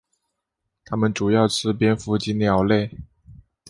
[0.83, 2.89] 它们主要吃蝙蝠及鸟类。